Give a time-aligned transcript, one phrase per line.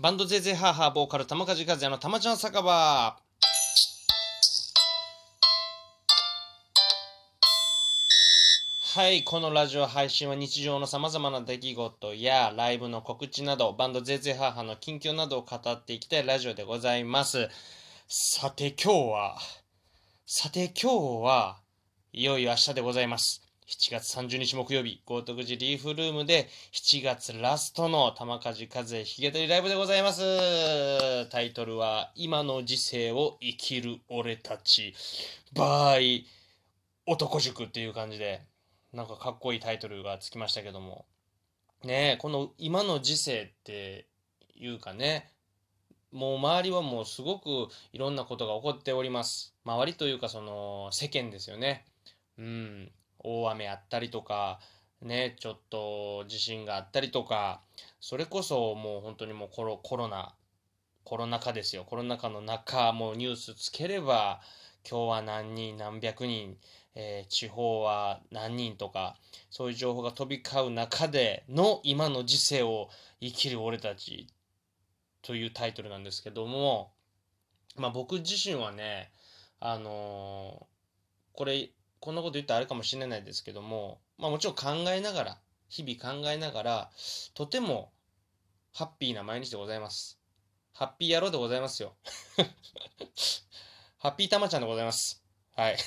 [0.00, 3.16] バンドゼーゼハーハーボーカル玉梶和也の玉ちゃん酒場。
[8.96, 17.48] はい、このラジオ配信は日常の様々な出来事やライブの告知など、バンドゼーゼハーハーの近況などを語っていきたいラジオでございます。
[18.08, 19.38] さて今日は、
[20.26, 21.60] さて今日は、
[22.12, 23.43] いよいよ明日でございます。
[23.66, 30.20] 7月30日木曜日、豪徳寺リーフルームで7月ラストの玉梶和也弾き語りライブでございます。
[31.30, 34.94] タイトルは、今の時世を生きる俺たち、
[35.54, 36.26] バイ
[37.06, 38.42] 男塾っていう感じで、
[38.92, 41.06] なんかかっこいいタイトルがつきましたけども。
[41.82, 44.06] ねえ、この今の時世って
[44.56, 45.30] いうかね、
[46.12, 49.54] もう周りはもうすごくいろんなことが起こっております。
[49.64, 51.86] 周りというかその世間ですよね。
[52.38, 52.92] うん。
[53.24, 54.60] 大雨あったりとか、
[55.02, 57.60] ね、ちょっと地震があったりとか、
[58.00, 60.34] それこそもう本当にもうコロコロナ、
[61.04, 61.84] コロナ禍ですよ。
[61.84, 64.40] コロナ禍の中、もうニュースつければ、
[64.88, 66.56] 今日は何人、何百人、
[66.94, 69.16] えー地方は何人とか、
[69.50, 72.88] そういう情報が飛び交う中での今の時世を
[73.20, 74.28] 生きる俺たち
[75.22, 76.92] というタイトルなんですけども、
[77.76, 79.10] まあ僕自身はね、
[79.60, 80.74] あのー
[81.36, 81.70] これ、
[82.04, 85.38] こんなこと言ったらあれかもしれないですけども、まあもちろん考えながら、
[85.70, 86.90] 日々考えながら、
[87.32, 87.92] とても
[88.74, 90.20] ハッピーな毎日でございます。
[90.74, 91.94] ハッピー野郎でございますよ。
[93.96, 95.24] ハッピーたまちゃんでございます。
[95.56, 95.78] はい。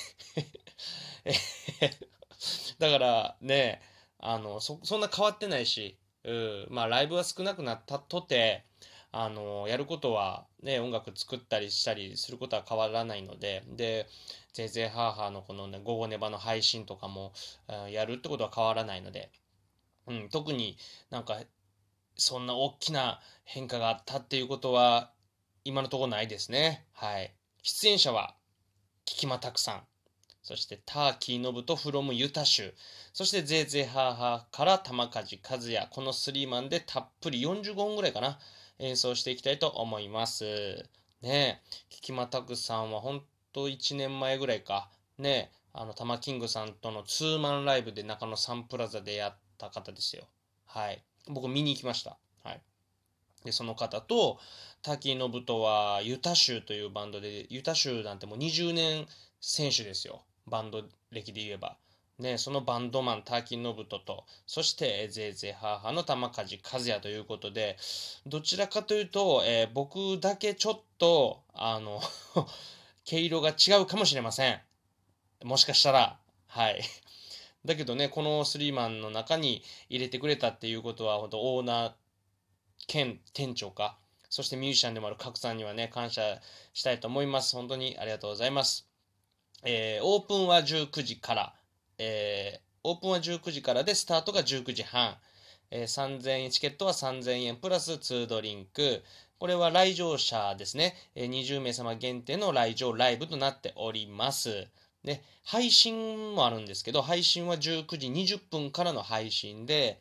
[2.80, 3.80] だからね、
[4.18, 8.64] あの、そ、そんな変わってないし、うん、まあライブは少なくなったとて、
[9.10, 14.06] あの、やることはね、音楽作ったりしたりすることは変わらないので、で、
[14.52, 17.32] ゼーゼーハーハーのこのね、午後ネバの配信とかも、
[17.90, 19.30] やるってことは変わらないので、
[20.06, 20.76] うん、特に
[21.10, 21.38] なんか、
[22.16, 25.12] そんな大きな変化があったっていうことは、
[25.64, 26.86] 今のところないですね。
[26.92, 27.34] はい。
[27.62, 28.34] 出演者は、
[29.04, 29.82] キキマタクさん、
[30.42, 32.74] そしてターキーノブとフロムユタ州、
[33.12, 38.38] そしてゼーゼーハーハーから玉梶和也、このスリーマンでたっぷり45分ぐらいかな、
[38.78, 40.44] 演奏していきたいと思います。
[41.20, 43.22] ねえ、キキマタクさんは本
[43.52, 50.24] 当1年前ぐらいか、ねえ、あの、玉キングさんとのツーマンライブで中野サンプラザでやった方ですよ。
[50.66, 51.02] はい。
[51.26, 52.16] 僕見に行きました。
[52.44, 52.60] はい。
[53.44, 54.38] で、その方と、
[54.82, 59.06] 滝信人はユタ州というバンドで、ユタ州なんてもう20年
[59.40, 60.22] 選手ですよ。
[60.46, 61.76] バンド歴で言えば。
[62.18, 67.76] ね、そのバンドマン、滝信人と、そして、えーゼーゼーハーハーの玉梶和也ということで、
[68.26, 72.00] どちらかというと、えー僕だけちょっと、あの、
[73.04, 74.60] 毛色が違うかもしれません。
[75.44, 76.18] もしかしたら、
[76.48, 76.82] はい。
[77.64, 81.94] だけどね、このスリーマンの中に入れてくれたっていうことは、本当オーナー
[82.88, 83.98] 兼店長か、
[84.30, 86.40] そしてミュージシャンでもある角さんにはね、感謝
[86.74, 87.54] したいと思います。
[87.56, 88.88] 本当にありがとうございます。
[89.64, 91.54] えーオープンは19時から、
[91.98, 95.16] えーオープンは19時からで、スタートが19時半。
[95.70, 99.02] えー3000円、チケットは3000円プラス2ドリンク。
[99.38, 100.96] これは来場者ですね。
[101.14, 104.68] えー20名様限定の来場ライブとなっております。
[105.04, 110.00] で、配信もあるんですけど、配信は19時20分からの配信で、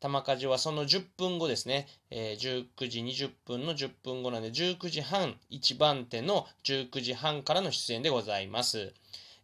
[0.00, 8.92] 玉梶はその10分後ですね、えー19時20分の10分後なんで、19時半、一番手の19時半からの出演でございます。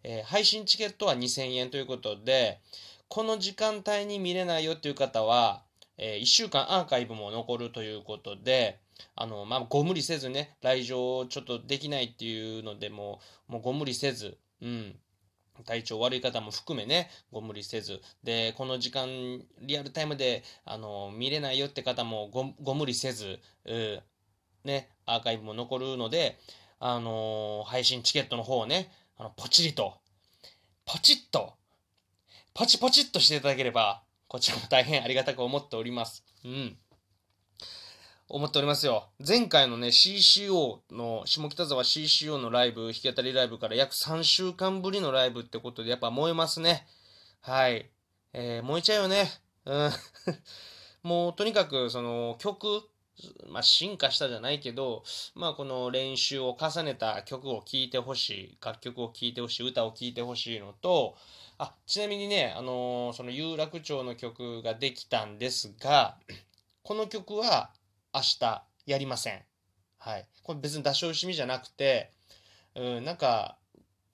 [0.04, 2.60] えー配信チケットは2000円ということで、
[3.08, 5.62] この時間帯に見れないよっていう方は、
[5.98, 8.78] え1週間アーカイブも残るということで、
[9.16, 14.96] あの、まあ、ご無理せずね、来場ちょっとできないっていうのでもう、もうご無理せず、うん。
[15.64, 18.00] 体調悪い方も含めね、ご無理せず。
[18.24, 24.02] で、この時間、リアルタイムで、あの、見れないよって方もごご無理せず、う
[24.64, 26.38] ね、アーカイブも残るので、
[26.80, 29.94] あの配信チケットの方をね、あの、ポチリと、
[30.84, 31.54] ポチッと、
[32.52, 36.24] ポチポチっとしていただければ、こちらも大変ありがたく思っております。
[36.44, 36.76] うん。
[38.28, 39.10] 思っておりますよ。
[39.24, 46.86] 前回のね、CCO の、下北沢 CCO のライブ、弾き語りライブから約3週間ぶりのライブってことで、やっぱ燃えますね。
[47.40, 47.90] はい。
[48.32, 49.30] えー燃えちゃうよね。
[49.66, 49.90] うん。
[51.08, 52.88] もう、とにかく、その、曲、
[53.48, 61.16] まあ、進化したじゃないけど、まあ、この練習を重ねた曲を聴いてほしい、楽曲を聴いてほしい、歌を聴いてほしいのと、
[61.58, 66.16] あ、ちなみにね、あのーその有楽町の曲ができたんですが、
[66.82, 67.70] この曲は
[68.14, 69.42] 明日やりません。
[69.98, 70.28] はい。
[70.42, 72.12] これ別に出し惜しみじゃなくて、
[72.74, 73.58] うん、なんか、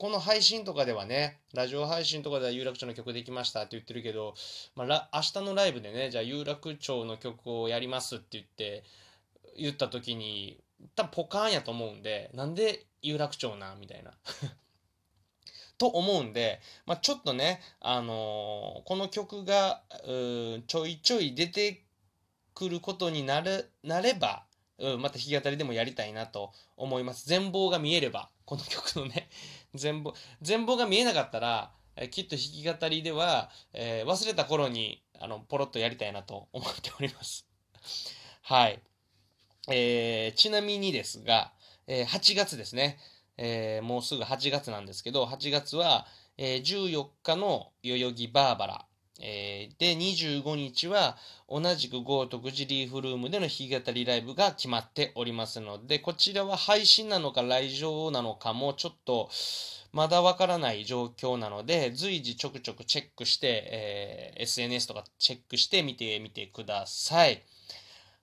[0.01, 4.33] この配信とかではね、ラジオ配信とかでは有楽町の曲できましたって言ってるけど、
[4.75, 8.83] まあ、ら明日のライブでね、じゃあ有楽町の曲をやりますって言って、
[9.59, 10.59] 言った時に
[10.97, 14.13] 多分ポカーンやと思うんでなんで有楽町なみたいな
[15.77, 19.83] と思うんで、まあ、ちょっとね、あのー、この曲が
[20.67, 21.83] ちょいちょい出て
[22.55, 24.47] くることになるなれば、
[24.79, 27.29] うん、また弾き語りでもやりたいなと思います。
[27.29, 29.29] 全貌が見えれば、この曲のね、
[29.75, 37.47] 全貌、全貌が見えなかったら、えきっと弾き語りでは、えー、忘れた頃に、あの、ポロッとやりたいなと思っております。
[38.43, 38.81] はい。
[39.69, 41.53] えー、ちなみにですが、
[41.87, 42.99] えー、8月ですね。
[43.37, 46.07] え、もうすぐ8月なんですけど、8月は、
[46.37, 48.87] えー、14日の代々木バーバラ、
[49.23, 51.17] えー、で、25日は
[51.49, 59.29] 同じく豪徳寺リーフルームでの弾き語りライブが決まっておりますので、こちらは配信なのか来場なのかもちょっと
[59.93, 67.43] まだわからない状況なので、随時ちょくちょくチェックして、えー、SNS とかチェックして見てみてください。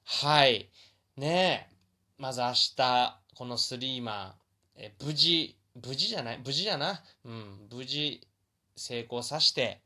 [0.05, 0.69] はい。
[1.17, 1.75] ねえ。
[2.17, 4.35] まず明日、このスリーマ
[4.77, 5.55] ン、え無事、
[5.85, 6.39] 無事じゃない？
[6.43, 7.03] 無事じゃな？
[7.25, 8.25] うん、無事
[8.75, 9.81] 成功させて、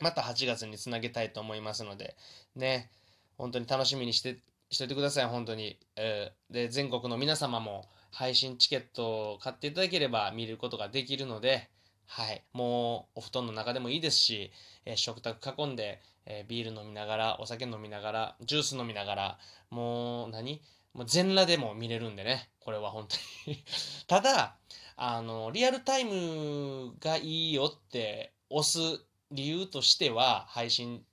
[0.00, 2.16] また8月につなげたいと思いますので、
[2.56, 2.90] ね、
[3.36, 4.38] 本当に楽しみにして、
[4.70, 5.78] しといてください、本当に。
[5.96, 11.68] えー、で、全国の皆様も配信チケットを買っていただければ見ることができるので、
[12.06, 12.42] はい。
[12.52, 14.50] もう、お布団の中でもいいですし、
[14.84, 19.38] えー、食卓囲んで、えー、ビール飲みながら、お酒飲みながら、ジュース飲みながら、
[19.70, 20.60] もう何、
[20.92, 22.50] もう全裸でも見れるんでね。
[22.60, 23.64] これは本当に
[24.06, 24.56] ただ、
[24.96, 31.04] あの、リアルタイムがいいよって押す理由としては、配信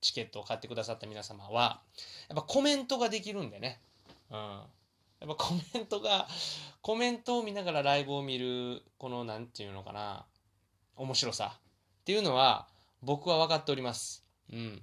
[0.00, 1.80] チケットを買ってくださった皆様は、
[2.28, 3.80] やっぱコメントができるんでね。
[4.30, 4.36] うん。
[4.36, 6.26] やっぱコメントが、
[6.80, 10.26] コメントを見ながらライブを見る、この、なんていうのかな、
[10.96, 11.58] 面白さ
[12.02, 12.68] っていうのは、
[13.02, 14.24] 僕は分かっております。
[14.52, 14.82] うん。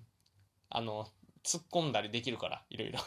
[0.70, 1.08] あの、
[1.44, 3.00] 突っ込んだりできるから、いろいろ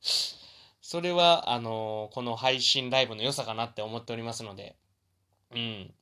[0.82, 4.76] それは、あのこの配信ライブの良さかなって思っておりますので、
[5.54, 5.94] うん。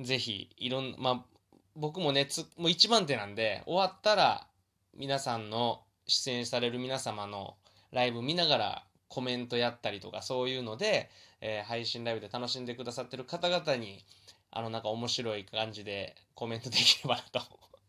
[0.00, 1.31] ぜひ、いろん、まあ、
[1.74, 4.46] 僕もね、つ、もう一番手なんで、終わったら、
[4.94, 7.56] 皆さんの、出演される皆様の
[7.92, 11.10] ライブ見ながらコメントやったりとか、そういうので、
[11.40, 14.04] えー、配信ライブで楽しんでくださってる方々に、
[14.50, 17.40] あの、なんか面白い感じでコメントできればなと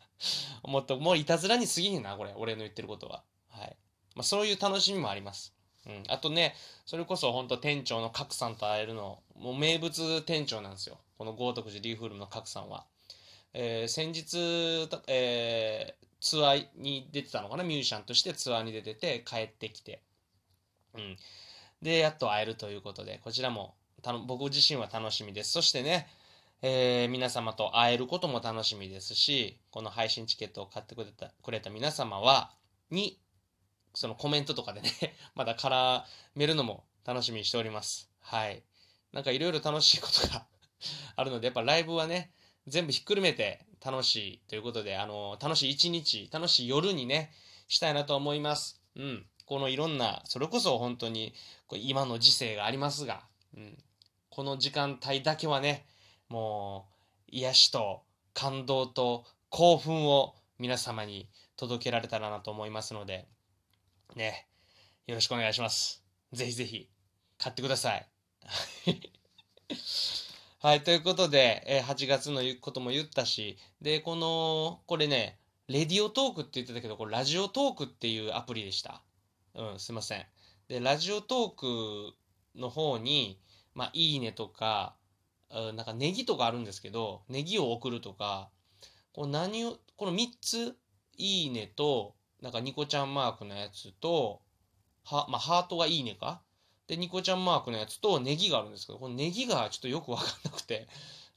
[0.63, 2.33] 思って、もういたずらに過ぎんな、これ。
[2.35, 3.23] 俺の言ってることは。
[3.49, 3.75] はい。
[4.15, 5.53] まあ、そういう楽しみもあります。
[5.85, 6.03] うん。
[6.07, 6.55] あとね、
[6.85, 10.97] それこそ本当店長の角さんと会えるの、もう名物店長なんですよ。
[11.17, 12.85] この豪徳寺リーフルの角さんは。
[13.53, 17.63] えー、先日、えー、ツアーに出てたのかな？
[17.63, 20.01] ミュージシャンとしてツアーに出てて帰ってきて。
[20.95, 21.17] うん。
[21.81, 25.51] で、やっと会えるということで、こちらもたの僕自身は楽しみです。
[25.51, 26.07] そしてね、
[26.61, 32.51] えー、皆様と会えることも楽しみですし、この配信チケットを買ってくれたくれた皆様は、
[32.89, 33.19] に
[33.93, 34.89] そのコメントとかでね
[35.35, 36.03] まだ絡
[36.35, 38.09] めるのも楽しみにしております。
[38.21, 38.63] はい。
[39.11, 40.45] なんかいろいろ楽しいことが
[41.15, 42.31] あるので、やっぱライブはね、
[42.67, 47.31] 全部ひっくるめて楽しいということで、あの、楽しい一日、楽しい夜にね、
[47.67, 48.81] したいなと思います。
[48.95, 49.25] うん。
[49.45, 51.33] このいろんな、それこそ本当に、
[51.67, 53.23] こう今の時世がありますが、
[53.55, 53.77] うん。
[54.29, 55.85] この時間帯だけはね、
[56.29, 56.87] も
[57.27, 61.27] う、癒しと感動と興奮を皆様に
[61.57, 63.27] 届けられたらなと思いますので、
[64.15, 64.47] ね、
[65.07, 66.03] よろしくお願いします。
[66.31, 66.89] ぜひぜひ、
[67.37, 68.07] 買ってください。
[70.63, 79.01] はい、ということで、え8月のことも言ったし、で、この、これね、レディオトークって言ってたけど、これラジオトークっていうアプリでした。
[79.55, 80.25] うん、すいません。
[80.69, 82.13] で、ラジオトーク
[82.55, 83.37] の方に、
[83.75, 84.95] まあ、いいねとか、
[85.49, 88.49] うんなんかネギとかあるんですけど、ネギを送るとか、
[89.11, 90.77] こう何を、この3つ、
[91.17, 94.39] いいねと、なんかニコちゃんマークのやつと、
[95.03, 96.41] は、まあ、ハートがいいねか
[96.87, 100.87] で、ニコちゃんマークのやつとネギがあるんですけど、このネギがちょっとよくわかんなくて、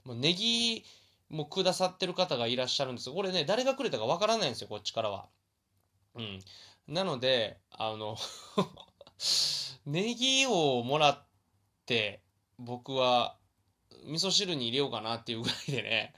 [0.05, 0.85] もうネギ
[1.29, 3.15] もくださってる方がいらっしゃるんですよ。
[3.15, 5.27] これね、誰がくれたかわからないんですよ、こっちからは。
[6.15, 6.41] うん。
[6.89, 8.17] なので、あの
[9.87, 11.25] ネギをもらっ
[11.85, 12.23] て、
[12.59, 13.37] 僕は、
[14.05, 16.15] 味噌汁に入れようかなっていうぐらいでね、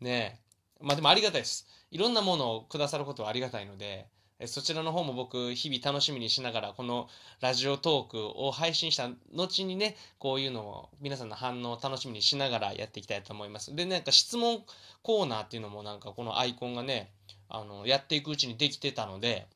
[0.00, 0.40] ね
[0.80, 1.66] まあでもありがたいです。
[1.90, 4.08] いろんなものをくださることはありがたいので、
[4.46, 7.08] そちらの方も僕、日々楽しみにしながら、この
[7.40, 13.74] ラジオトークを配信した後にね、こういうのを、皆さんの反応を楽しみにしながらやっていきたいと思います。
[13.74, 14.64] で、なんか質問
[15.02, 17.10] コーナーっていうのもなんかこのアイコンがね、
[17.48, 19.46] あの、やっていくうちにできてたので、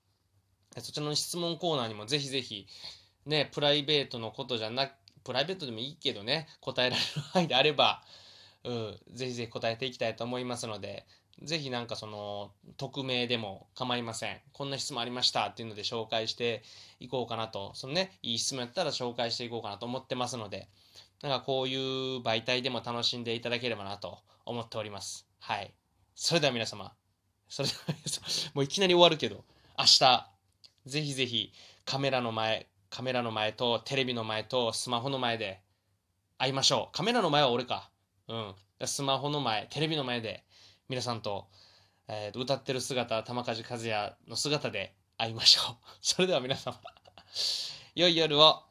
[0.78, 2.66] そちらの質問コーナーにもぜひぜひ、
[3.24, 4.92] ね、プライベートのことじゃなく、
[5.24, 8.02] プライベートでもいいけどね、答えられる範囲であれば、
[8.64, 11.06] うん、ぜひぜひ答えていきたいと思いますので、
[11.42, 14.40] ぜひなんかその、匿名でも構いません。
[14.52, 16.62] こんな質問ありましたっていうので紹介して
[16.98, 20.68] いこうかなと、そのね、いい質問やったら紹介していこうかなと思ってますので、
[21.22, 25.26] なんかこういう媒体でも楽しんでいただければなと思っております。
[25.40, 25.72] はい。
[26.14, 26.92] それでは皆様、
[27.48, 29.44] それでは皆様、 もういきなり終わるけど、
[29.78, 30.30] 明日、
[30.86, 31.52] ぜひぜひ
[31.84, 35.60] カメラの前、カメラの前とテレビの前とスマホの前で
[36.38, 36.96] 会いましょう。
[36.96, 37.90] カメラの前は俺か。
[38.28, 38.54] うん。
[38.84, 40.44] スマホの前、テレビの前で
[40.88, 41.48] 皆さんと、
[42.06, 45.76] えー、歌ってる姿、玉梶和也の姿で会いましょう。
[46.00, 46.80] それでは皆様、
[47.96, 48.62] 良い夜を。